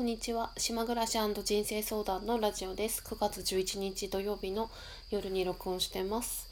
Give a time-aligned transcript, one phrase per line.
[0.00, 0.50] こんにちは。
[0.56, 3.02] 島暮らし人生相談のラジオです。
[3.04, 4.70] 9月11日土曜日の
[5.10, 6.48] 夜に録音してます。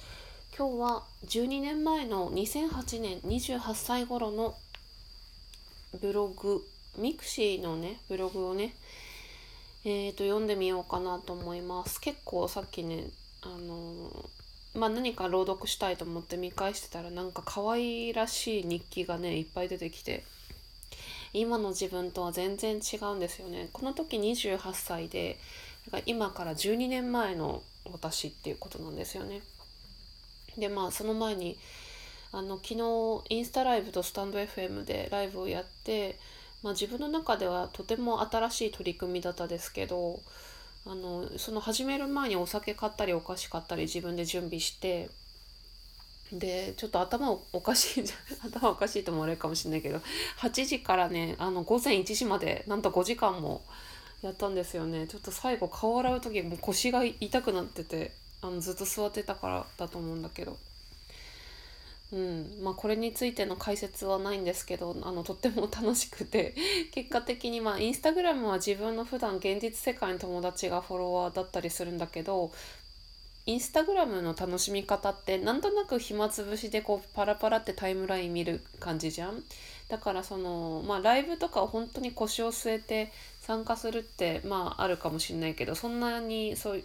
[0.55, 4.55] 今日は12年前の2008年28歳頃の
[5.99, 6.63] ブログ
[6.99, 8.75] ミクシーのねブログをね
[9.83, 12.03] えー、と読んでみようかなと思います。
[12.03, 13.05] 結構さっきね
[13.41, 20.23] あのー、まあ何か朗読したいと思って見返してたらなんか可愛らしい日記がねいっぱい出てきて。
[21.33, 23.69] 今の自分とは全然違うんですよね。
[23.73, 25.39] この時28歳で
[25.91, 29.41] か今から12年前の私っていうことなんですよね。
[30.57, 31.57] でまあその前に
[32.33, 36.19] あの昨日インスタライブとスタンド FM でライブをやって、
[36.63, 40.21] まあ、自分の中ではとても新しい取り組みだったですけど
[40.85, 45.09] あのその始める前にお酒買ったりお菓子買ったり自分で準備して
[46.33, 48.49] でちょっと頭おかしいじゃん。
[48.53, 50.01] 頭おかしいと思われるかもしれないけど。
[50.39, 53.63] 8時からねあの午前1時までなんと5時間も
[54.23, 55.07] やったんですよね。
[55.07, 58.13] ちょっと最後顔洗う時も腰が痛くなってて
[58.43, 60.57] あのずっと座ってたからだと思うんだけど。
[62.11, 62.59] うん。
[62.63, 66.55] まあ、これについての解説はないんですけどあのとっても楽しくて。
[66.93, 72.53] 結果的にまあインスタグラムは自分の普段現実世界の友達がフォロワーだったりするんだけど
[73.49, 79.43] インスタグラムの楽しみ方ってなんとなく暇つぶしでこうパラパラってタイムライン見る感じじゃん？
[79.89, 83.11] だからそのまあライブとか本当に腰を据えて
[83.41, 86.83] 参加するってまああるかもしれないけどそんなにそう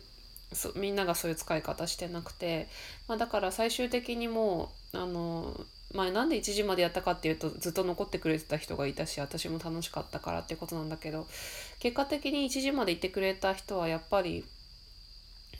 [0.77, 2.69] みんながそういう使い方してなくて、
[3.09, 5.59] まあ、だから最終的にもうあの
[5.93, 11.27] まあ、なんで1時までやったかっていうとずっと残ってくれてた人がいたし私も楽しかったからってことなんだけど
[11.79, 14.45] 結果的に1時まで行ってくれた人はやっぱり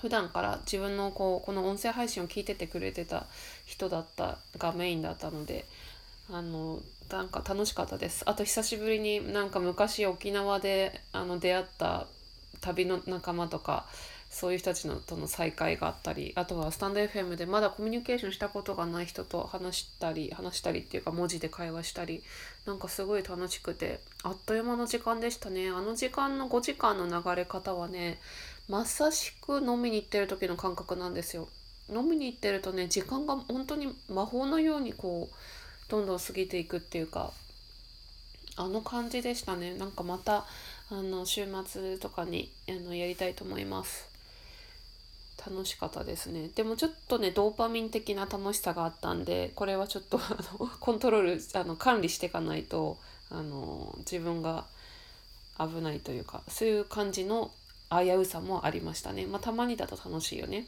[0.04, 3.26] 普段から自分のこうこの音声配信を聞いててくれてた
[3.66, 5.64] 人だったがメインだったので
[6.30, 8.24] あのなんか楽しかったです。
[8.26, 12.08] あと久しぶりになんか昔沖縄であの出会った
[12.59, 13.86] 旅の仲間とか
[14.30, 22.24] そういう人たちのとの再会があったりあとはスタンド FM でまだコミュニケーションしたことがない人と話したり話したりっていうか文字で会話したり
[22.66, 25.69] なんかすごい楽しくてあっという間の時間でしたね。
[25.69, 28.19] あの時間の5時間の流れ方はね
[28.69, 31.50] まさしく飲みに行ってる時の感覚なんですよ。
[31.90, 37.31] 飲みに行ってるとね時間が本当に魔法のようにこうどんどん過ぎていくっていうか
[38.56, 39.75] あの感じでしたね。
[39.75, 40.46] なんかまた
[40.90, 44.07] あの週末とかにあのやりたいと思います。
[45.45, 46.50] 楽しかったですね。
[46.56, 52.97] でもちょっとねドーパミン的な楽しさがあったんでこれはちょっとあのコントロールあの管理していかないと
[53.30, 54.66] あの自分が
[55.59, 57.51] 危ないというかそういう感じの
[58.02, 59.26] 危うさもありましたね。
[59.26, 60.66] まあ、たまにだと楽しいよね。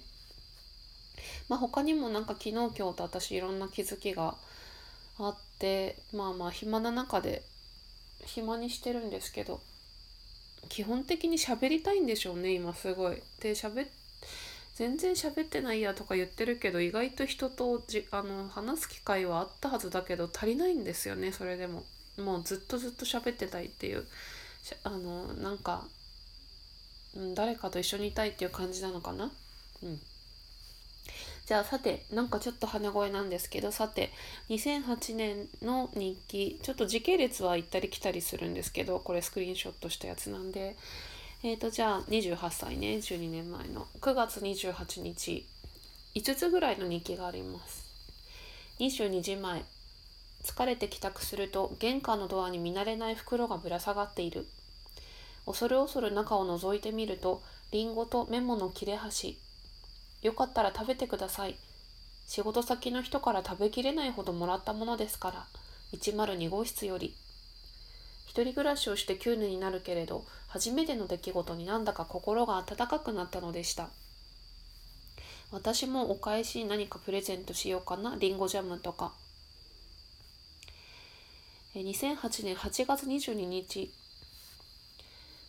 [1.48, 4.36] まあ、他にもなんか昨日今日と私いろんな気づきが
[5.18, 7.44] あってまあまあ暇な中で
[8.26, 9.62] 暇にしてるんですけど
[10.68, 13.22] 基本的に喋りたいんでしょうね今すごい。
[13.40, 13.88] で喋
[14.76, 21.84] 全然喋ってないやとか言ってるけど意外と人とじあの話す機会はあったはずだけど足りないんですよねそれでも。
[22.18, 24.06] もうずっとずっと喋ってたいっていう
[24.84, 25.86] あのなんか
[27.16, 29.32] うん、誰かと一緒にいたいっていう感じなのかな？
[29.84, 30.00] うん。
[31.46, 34.12] じゃあさてなんかちょっと鼻声なんですけどさて
[34.50, 40.76] 2008年の日記ちょっと時系列は行ったり来たりするんですけどこれスクリーンショットしたやつなんで。
[41.44, 42.96] えーとじゃあ28歳ね。
[42.96, 43.86] 12年前の。
[44.02, 45.46] 9月28日。
[46.16, 47.86] 5つぐらいの日記があります。
[48.80, 49.64] 22時前。
[50.44, 54.48] 疲れて帰宅すると玄関のドアに見慣れない袋がぶら下がっている。
[55.46, 57.42] 恐る恐る中を覗いてみると
[57.72, 59.38] リンゴとメモの切れ端
[60.22, 61.56] よかったら食べてください。
[62.28, 65.46] 仕事先の人から食べきれないほどもらったものですから
[65.94, 67.16] 102号室より。
[68.26, 73.90] 一人暮らしをして9年になるけれど初めての出来事になんだか心が温かくなったのでした。
[75.52, 79.14] 私もお返しに何かプレゼントしようかなりんごジャムとか。
[81.76, 83.94] 2008年8月22日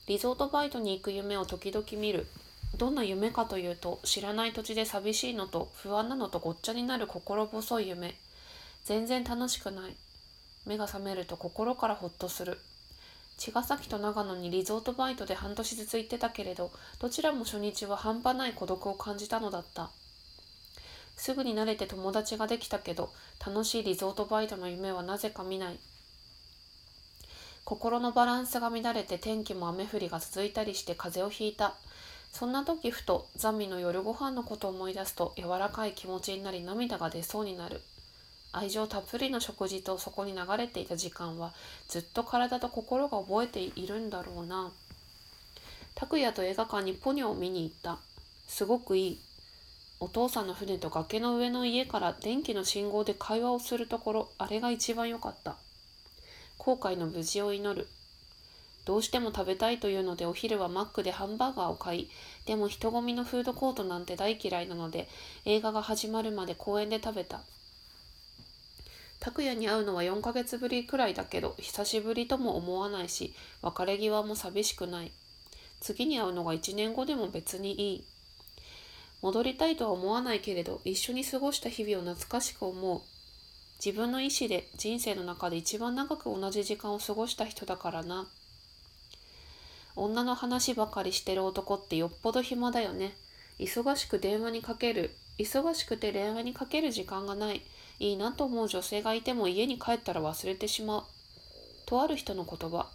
[0.07, 2.29] リゾートバイトに行く夢を時々見る。
[2.79, 8.15] どんな夢かというと、知らない土地で寂しいのと不安なのとごっちゃになる心細い夢。
[8.85, 9.97] 全然楽しくない。
[10.65, 12.59] 目が覚めると心からほっとする。
[13.37, 16.71] 茅ヶ崎と長野にリゾートバイトで半年ずつ行ってたけれど、
[17.01, 19.91] どちらも初日は半端ない孤独を感じたのだった。
[21.17, 23.11] すぐに慣れて友達ができたけど、
[23.45, 25.81] 楽しいリゾートバイトの夢はなぜか見ない。
[27.67, 31.75] 心のバランスが乱れて天気も雨降りが続いたりして風邪をひいた。
[32.33, 37.83] そんな時ふとザミの夜ご飯のことを思い出すと柔らかい気持ちになり涙が出そうになる。
[38.53, 41.53] 愛情たっぷりの食事とそこに流れていた時間は
[41.89, 44.71] ずっと体と心が覚えているんだろうな
[45.95, 47.99] 拓也と映画館にポニョを見に行った
[48.49, 49.19] すごくいい
[50.01, 55.57] お父さんの船と崖の上の家から電気の信号で会話をするところあれが一番良かった
[56.59, 57.89] 後悔の無事を祈る。
[58.85, 62.11] どうしても食べたいというのでお昼はマックでハンバーガーを買い
[62.47, 65.09] でも人混みのフードコートなんて大嫌いなので
[65.45, 67.41] 映画が始まるまで公園で食べた。
[69.19, 75.11] 拓也に会うのは4ヶ月ぶりくらいだけど久しぶりとも思わないし別れ際も寂しくない。
[75.81, 78.05] 次に会うのが1年後でも別にいい。
[79.21, 83.16] 戻りたいとは思わないけれど一緒に過ごした日々を懐かしく思う。
[83.85, 88.27] 自分の意思で人生の中で一番長く同じ時間を過ごした人だからな。
[89.95, 93.17] 女の話ばかりしてる男ってよっぽど暇だよね。
[93.59, 95.11] 忙しく電話にかける。
[95.39, 97.63] 忙しくて恋愛にかける時間がない。
[97.99, 101.05] いいなと思う女性がいても家に帰ったら忘れてしまう。
[101.87, 102.87] とある人の言葉。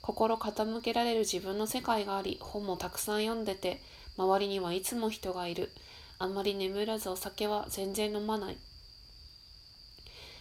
[0.00, 3.80] 心傾けられる自分の世界があり本もたくさん読んでて
[4.16, 5.70] 周りにはいつも人がいる。
[6.18, 8.56] あんまり眠らずお酒は全然飲まない。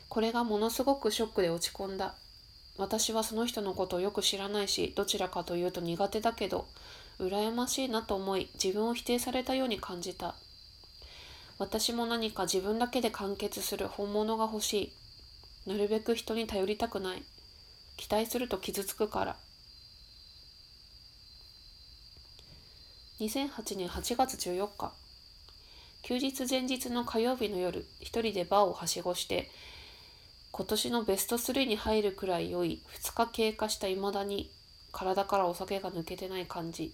[0.10, 2.16] これがものすごくショックで落ち込んだ。
[2.78, 6.66] 私はその人のことをよく知らないしどちらかというと苦手だけど
[7.20, 10.36] 羨ましいなと思い自分を否定されたように感じた。
[11.58, 15.70] 私も何か自分だけで完結する本物が欲しい。
[15.70, 17.24] なるべく人に頼りたくない。
[17.98, 19.36] 期待すると傷つくから。
[23.20, 24.94] 2008年8月14日
[26.04, 29.52] 休日前日の火曜日の夜一人でバーをはしごして
[30.52, 34.52] 今年のベスト3に入るくらい良い2日経過した未だに
[34.92, 36.94] 体からお酒が抜けてない感じ。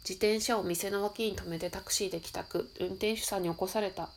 [0.00, 2.70] 自転車を店の脇に止めてタクシーで帰宅。
[2.80, 4.08] 運転手さんに起こされた。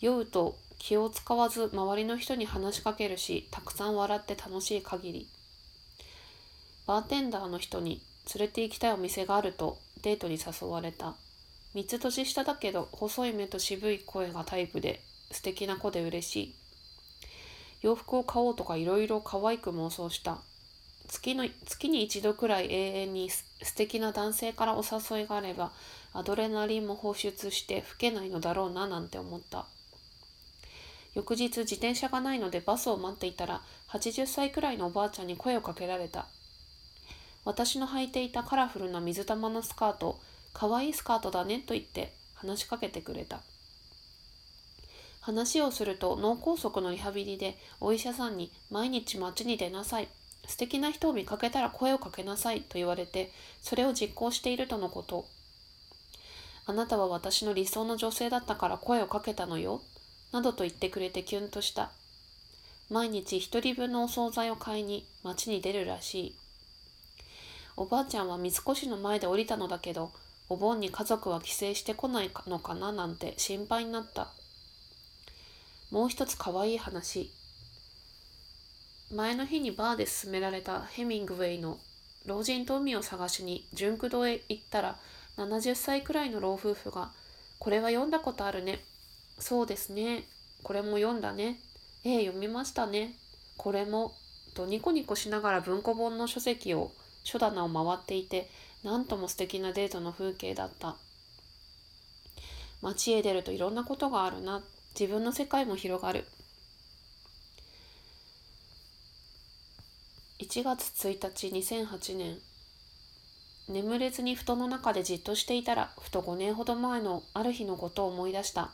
[0.00, 5.28] 酔うと気を使わず周りの人に話しかけるしたくさん笑って楽しい限り。
[6.86, 8.02] バーテンダーの人に
[8.36, 11.16] 連れて行きたいお店があるとデートに誘われた。
[11.74, 16.54] 3つ年下だけど細い目と渋い声がタイプで素敵な子で嬉しい。
[17.82, 20.38] 洋服を買おうとかいろいろ可愛く妄想した。
[21.08, 23.44] 月の月に一度くらい永遠に素
[23.76, 25.70] 敵な男性からお誘いがあれば
[26.12, 29.66] アドレナリンも放出して老けないのだろうななんて思った。
[31.14, 36.26] 翌日自転車がないのでバスを待っていたら80歳くらいのおばあちゃんに声をかけられた。
[37.44, 40.18] 私の履いていたカラフルな水玉のスカート、
[40.52, 43.40] かわいいスカートだねと言って話しかけてくれた。
[45.26, 50.06] 話をすると脳梗塞のリハビリでお医者さんに毎日街に出なさい。
[50.46, 55.26] 素敵な人を見かけたら声をかけなさいと言われて、それを実行しているとのこと。
[56.66, 59.82] あなたは私の理想の女性だったから声をかけたのよ。
[60.30, 61.90] などと言ってくれてキュンとした。
[62.88, 66.36] 毎日一人分のお惣菜を買いに街に出るらしい。
[67.76, 70.12] おばあちゃんは三越の前で降りたのだけど
[70.48, 74.28] お盆に家族は帰省してこないのかななんて心配になった
[75.90, 77.32] もう一つかわいい話。
[79.14, 81.78] 前の日にバーで勧められたヘミングウェイの
[82.26, 84.98] 老人と海を探しに純駆堂へ行ったら
[85.36, 87.12] 70歳くらいの老夫婦が
[87.60, 88.84] 「これは読んだことあるね」
[89.38, 90.26] 「そうですね」
[90.64, 91.60] 「これも読んだね」
[92.02, 93.16] 「ええ読みましたね」
[93.56, 94.12] 「これも」
[94.54, 96.90] とニコニコしながら文庫本の書籍を
[97.22, 98.50] 書棚を回っていて
[98.82, 100.96] なんとも素敵なデートの風景だった。
[102.82, 104.62] 街へ出るといろんなことがあるな。
[104.98, 106.24] 自分の世界も広がる
[110.40, 112.38] 1月1日2008年
[113.68, 118.70] 眠れずに布団の中でじっとしていたらふと5年ほど前のある日のことを思い出した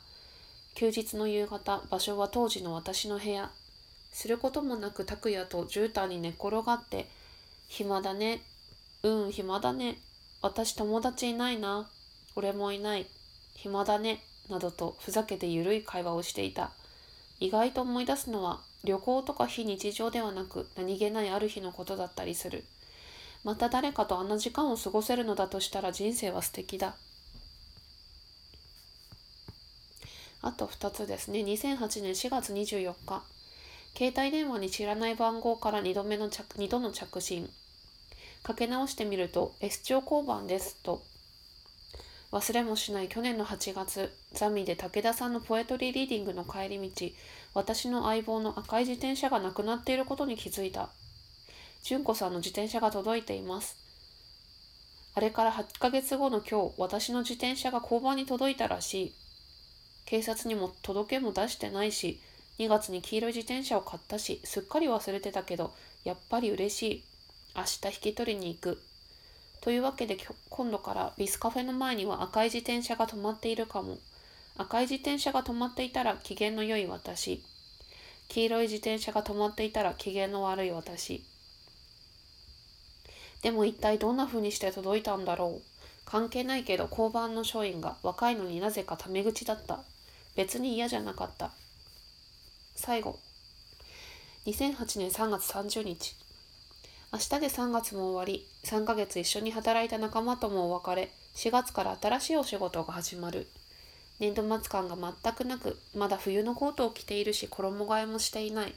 [0.74, 3.50] 休日の夕方場所は当時の私の部屋
[4.12, 7.08] することもなく拓也と絨毯に寝っ転がって
[7.68, 8.42] 暇だね。
[9.02, 9.96] うん、暇だね。
[10.42, 11.88] 私友達いないな。
[12.36, 13.06] 俺もいない。
[13.54, 14.22] 暇だね。
[14.48, 16.70] などとふざけてゆるい会話をしていた。
[17.40, 22.64] 意外と思い出すのは旅行とか非日常ではなく何気ないある日のことだったりする。
[23.44, 26.94] また誰かとあんな時間を過ごせるのだとしたら人生は素敵だ。
[30.40, 31.40] あと2つですね。
[31.40, 33.22] 2008年4月24日。
[33.96, 37.48] 携帯電話に知らない番号から2度目の着2度の着信。
[38.42, 41.02] かけ直してみると S 町交番ですと
[42.32, 47.06] 忘れもしない去年の8月ザミで武田さんのポエトリーリーディングの帰り道
[47.52, 50.88] 私の相棒の赤い自転車がなくなっていることに気づいた。
[51.82, 53.76] 純子さんの自転車が届いています。
[55.14, 59.12] あれから8ヶ月後の今日私の自転車が交番に届いたらしい。
[60.06, 62.18] 警察にも届けも出してないし
[62.58, 65.74] 2月に黄色い自転車を買ったしすっかり忘れてたけど
[66.04, 67.04] やっぱり嬉しい。
[67.54, 68.82] 明日引き取りに行く。
[69.62, 70.18] というわけで
[70.50, 73.96] 今度からビスカフェの前には赤い自転車が止まっているかも。
[74.58, 77.42] 赤い自転車が止まっていたら機嫌の良い私。
[78.28, 81.24] 黄色い自転車が止まっていたら機嫌の悪い私。
[83.42, 85.62] でも一体どんな風にして届いたんだろう。
[86.04, 89.84] 関係ないけど交番の署員が若いのになぜかタメ口だった。
[90.34, 91.52] 別に嫌じゃなかった。
[92.74, 93.20] 最後。
[94.46, 96.21] 2008年3月30日。
[97.14, 103.46] 明日で3月も終わり3ヶ月一緒に働いた仲間ともお別れ4月から新しいお仕事が始まる。
[104.18, 108.74] 年度末感が全くなくまだ冬のコートを着ているし衣替えもしていない。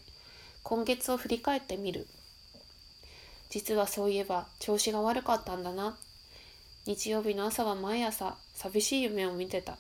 [0.63, 2.07] 今月を振り返ってみる。
[3.49, 5.95] 実はそういえば調子が悪かったんだな。
[6.85, 9.77] 日曜日の朝は毎朝寂しい夢を見てた。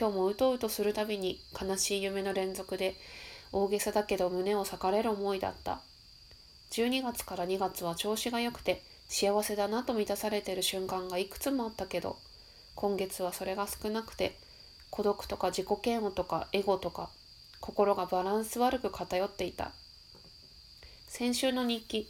[0.00, 2.94] 今日もうとうとするたびに悲しい夢の連続で
[3.52, 5.82] 大げさだけど胸を裂かれる思いだった。
[6.72, 12.16] 12月から2月は調子が良くて幸せだなと満たされてる瞬間がいくつもあったけど
[12.74, 14.36] 今月はそれが少なくて
[14.90, 17.10] 孤独とか自己嫌悪とかエゴとか
[17.62, 19.70] 心がバランス悪く偏っていた。
[21.06, 22.08] 先週の日記。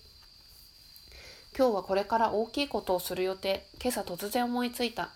[1.57, 3.66] 今日はこれから大きいことをする予定。
[3.81, 5.11] 今朝突然思いついた。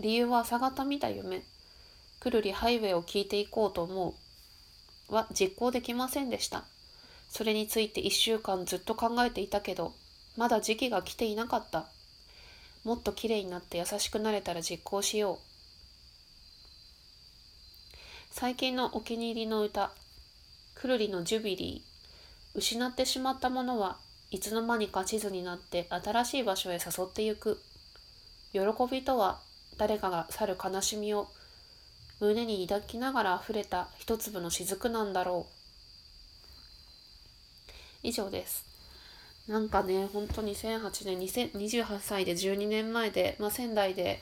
[0.00, 1.42] 理由は朝方見た夢。
[2.20, 4.14] くるりハイウェイを聞いていこうと思
[5.10, 5.14] う。
[5.14, 6.64] は実行できませんでした。
[7.32, 9.94] それについて1週間ずっと考えていたけど
[10.36, 11.86] まだ時期が来ていなかった。
[12.84, 15.38] もっと綺麗になって優しくなれたら実行しよう。
[18.30, 19.92] 最近のお気に入りの歌
[20.74, 22.58] くるりのジュビリー。
[22.58, 23.96] 失ってしまったものは
[24.30, 27.58] いつの間にか地図になって新しい場所へ誘ってゆく。
[28.52, 28.60] 喜
[28.90, 29.40] びとは
[29.78, 31.28] 誰かが去る悲しみを
[32.20, 35.61] 胸に抱きながら溢れた一粒の雫なんだろう。
[38.02, 38.64] 以上です。
[39.48, 44.20] なんかね本当に2008年28歳で12年前で、まあ、仙台で、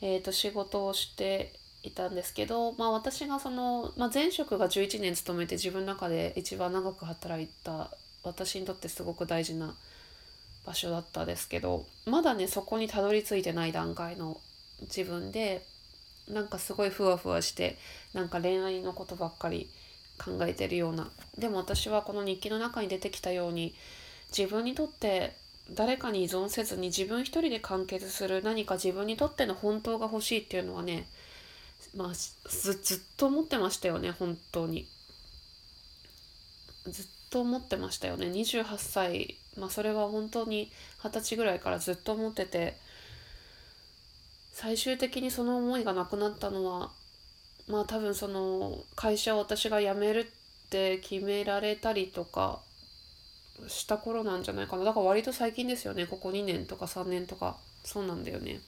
[0.00, 7.90] えー、と仕事をしていたんですけど、まあ、私がその、まあ、前職が11年勤めて自分の中で一番長く働いた
[8.24, 9.74] 私にとってすごく大事な
[10.66, 14.40] 場所だったですけどまだねそこにたどり着いてない段階の
[14.82, 15.64] 自分で
[16.28, 17.78] なんかすごいふわふわして
[18.12, 19.70] なんか恋愛のことばっかり
[20.18, 21.08] 考えてるような。
[21.38, 23.74] でも私はこの日記の中に出てきたように
[24.36, 25.36] 自分にとって
[25.70, 31.06] 誰かに依存せずに自分一人で完結する何か自分にとっての本当が欲しいっていうのはね
[31.94, 34.86] まあずずっと思ってましたよね本当に。
[36.86, 38.26] ずっと思ってましたよね。
[38.26, 40.70] 28歳まあそれは本当に
[41.02, 42.76] 二十歳ぐらいからずっと思ってて
[44.52, 46.90] 最終的にその思いがなくなったのは
[47.68, 52.60] まあ多分その会社を私が辞めるって決められたりとか
[53.66, 54.84] した頃なんじゃないかな。
[54.84, 56.06] だから割と最近ですよね。
[56.06, 58.60] ここ2年とか3年とかそうなんだよね。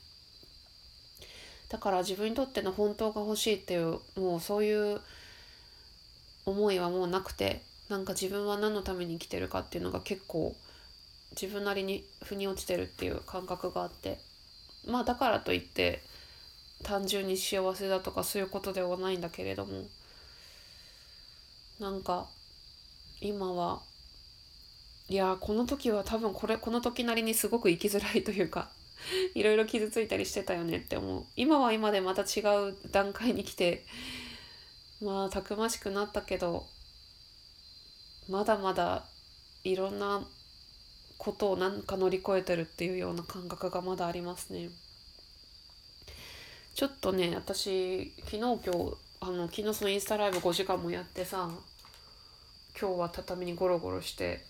[1.68, 5.00] だから自分にとっての本当が欲しいっていうもうそういう
[6.44, 10.54] 思いはもうなくてなんか自分は何のために生きてるかっていうのが結構
[11.40, 14.18] 自分なりに腑に落ちてるっていう感覚があって。
[14.86, 16.02] まあだからといって
[16.82, 19.84] 単純に幸せだとかそういうことではないんだけれども
[21.78, 22.26] なんか
[23.20, 23.80] 今は
[25.08, 28.70] いやこの時は多分これこの時なりにすごく生きづらいというか
[29.34, 33.84] いろいろ傷ついたりしてたよねって思う今は今でまた違う段階に来て
[35.00, 36.66] まあたくましくなったけど
[38.28, 39.04] まだまだ
[39.64, 40.26] いろんな
[41.18, 44.70] ことをなんか乗り越えてるっていうような感覚がまだありますね。
[46.80, 51.50] ちょっとね私昨日今日あの昨日そのインスタライブ5時間もやってさ
[52.80, 54.46] 今日は畳にゴロゴロして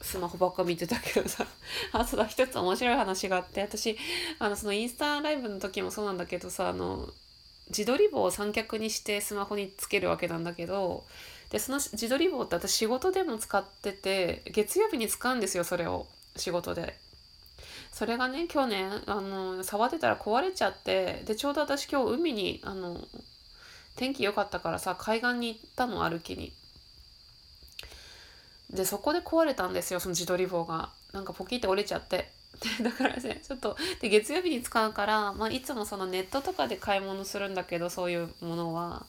[0.00, 1.46] スマホばっか見てたけどさ
[1.94, 3.96] あそうだ一つ面白い話があって私
[4.40, 7.08] あのそのインスタライブの時もそうなんだけどさあの
[7.68, 11.04] 自撮り棒を三脚にしてスマホにつけるわけなんだけど
[11.50, 17.01] でその自撮り棒って私仕事でも使ってて月曜日に使うんですよそれを仕事で。
[17.92, 22.98] それがね去年あの触ってたら壊れちゃってでちょうど私今日海にあの
[23.96, 26.52] 天気良かったからさ海岸に行ったの歩きに。
[28.70, 32.30] でそこで壊れたんですよその自撮り棒がなんかポキって折れちゃって
[32.78, 39.04] でだからねちょっとで月曜日に使うから、まあ、いつもそのネットとかで買い物するんだけどそういうものは。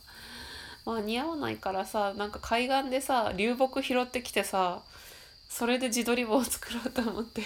[0.86, 4.82] まあ似合わないからさなんか海岸でさ流木拾ってきてさ
[5.48, 7.42] それで自撮り棒を作ろうと思って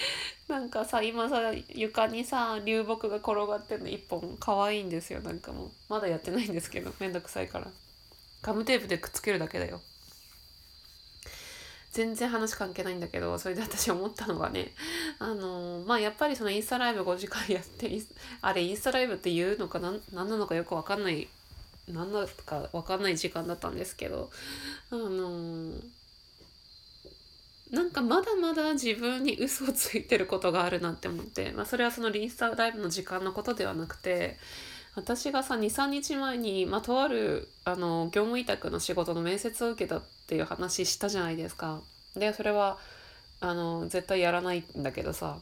[0.48, 4.36] なんかさ今さ床にさ流木が転がってるの1本。
[4.38, 5.20] 可愛いんですよ。
[5.20, 5.70] なんかもう。
[5.88, 6.92] まだやってないんですけど。
[7.00, 7.70] めんどくさいから。
[8.42, 9.80] ガムテープでくっつけるだけだよ。
[11.92, 13.38] 全然話関係ないんだけど。
[13.38, 14.72] それで私思ったのがね
[15.18, 17.90] あのー、まあやっぱりそのインスタライブ5時間やって
[18.42, 21.28] あれインスタライブって言うのかな何なのかよく分かんない
[21.88, 24.30] 何だか分かんない時間だったんですけど
[24.90, 25.82] あのー、
[27.70, 34.36] なんかまだまだ自分に嘘をついてることがあるなって思って、まあ、それはそのインスタライブの時間のことではなくて
[34.94, 41.82] 私がさ23日前に、まあ、とあるあの業務委託の仕事の面接を受けたっていう話したじゃないですか。
[42.14, 42.78] でそれは
[43.40, 45.38] あの絶対やらないんだけどさ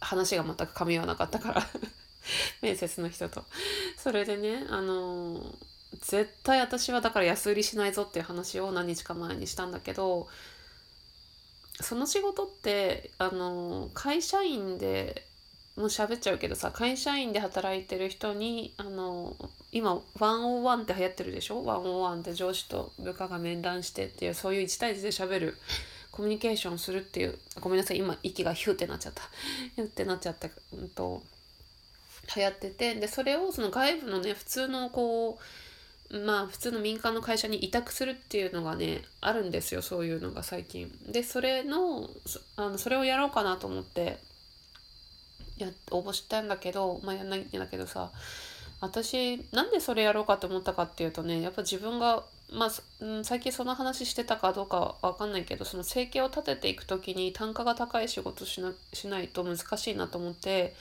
[0.00, 1.62] 話が全く噛み合わなかったから
[2.62, 3.44] 面接の人と。
[3.96, 5.54] それでねあの
[6.00, 10.28] 絶対私はだから安売りしないぞっていう話を何日か前にしたんだけど
[11.80, 15.26] その仕事ってあの会社員で
[15.76, 19.34] もう喋っちゃうけどさ会社員で働いてる人にあの
[19.72, 25.56] 今101って流行ってるでしょ？101って上司と部下が面談してっていうそういう1対1で喋る
[26.12, 29.22] コミュニケーションするっていうごめんなさい今息がヒューってなっちゃった。
[29.74, 31.24] ヒューってなっちゃった、うんと、
[32.36, 35.42] 流行っててでそれをその外部のね普通のこう
[36.24, 40.90] まあ普通の民間の会社に委託するっていうのがねあるんですよそういうのが最近。
[41.10, 42.08] でそれの
[42.56, 44.18] あのそれをやろうかなと思って
[45.58, 48.10] や応募したんだけどまあやんないんだけどさ
[48.80, 60.74] 私なんでそれやろうかと思ったかっていうとねやっぱ自分がまあ、うん、最近その話してたかどうかわかんないけどその生計を立てていく時に単価が高い仕事しなしないと難しいなと思って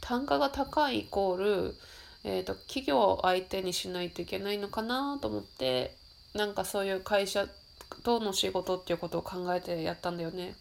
[0.00, 1.74] 単価が高いイコール、
[2.24, 5.94] えーと、企業を相手にしないといけないのかなと思って
[6.34, 7.46] なんかそういう会社
[8.02, 10.54] との仕事っていうことを考えてやったんだよね。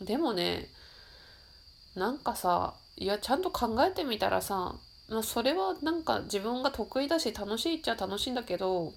[0.00, 0.68] でもね
[1.94, 4.76] なんかさいやちゃんと考えてみたらさ、
[5.08, 8.92] まあ、それはなんか自分が得意だし楽しいっちゃ楽しいんだけど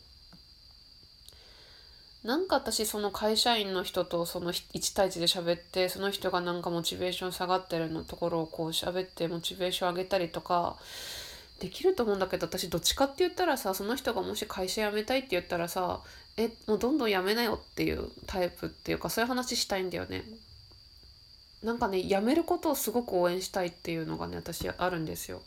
[2.23, 10.77] なんか私その会社員の人とその1対1で喋ってその人がなんかモチベーション下がってるのところをこう喋ってモチベーション上げたりとか
[11.63, 16.01] できると思うんだけど私どっちかって言ったらさその人がもし会社辞めたいって言ったらさ
[16.35, 20.25] えもうどんどん辞めなよっていうタイプっていうかそういう話したいんだよね。
[21.63, 25.41] なんかねやめることをすごく応援したいっていうのがね私あるんですよ。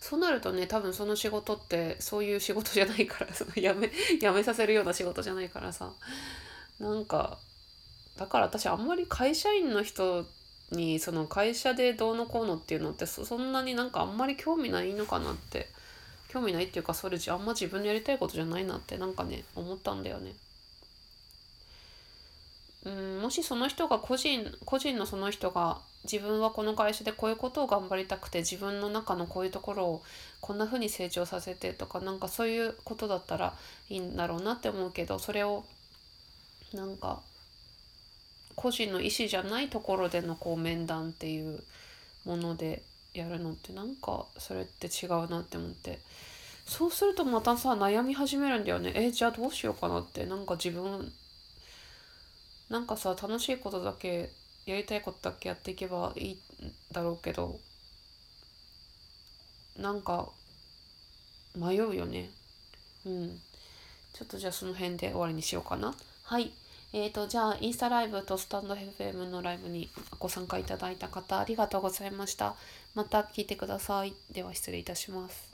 [0.00, 5.92] そうなるとね多分その仕事ってそういう仕事じゃないから そのやめやめさせるような仕事じゃないからさ
[6.80, 7.38] なんか
[8.16, 10.26] だから私あんまり会社員の人
[10.70, 15.68] にその会社でどうのこうのっていうのってそんなになんかあんまり興味ないのかなって
[16.28, 20.32] 興味ないっていうかそれあんま自分のやりたいことじゃないなってなんかね思ったんだよね。
[22.84, 30.02] うんもしその人が個人個人のその人が自分はこの会社でこういうことを頑張りたくて自分の中のこういうところを
[30.40, 33.52] こんな風に成長させてとかなんかそういうことだったら
[33.90, 35.64] いいんだろうなって思うけどそれを
[36.72, 37.20] なんか
[38.56, 41.62] 個人の意思じゃないところでのこう面談っていう
[42.24, 42.82] もので
[43.14, 45.98] やるのってなんかそれって違うなって思って。
[46.66, 48.92] そうするとまたさ悩み始めるんだよね。
[48.94, 50.26] えじゃあどうしようかなって。
[50.26, 51.10] なんか自分
[52.68, 54.30] なんかさ楽しいことだけ
[54.66, 56.36] やりたいことだけやっていけばいいん
[56.92, 57.58] だろうけど。
[59.76, 60.28] なんか
[61.56, 62.30] 迷うよね。
[63.06, 63.40] うん。
[64.12, 65.94] ちょっとじゃあその辺で終わりにしようかな。
[66.24, 66.52] はい。
[66.92, 72.56] えーとじゃあインスタライブとスタンド FM のライブにご参加いただいた方ありがとうございました。
[72.94, 74.14] また聞いてください。
[74.32, 75.49] では失礼いたします。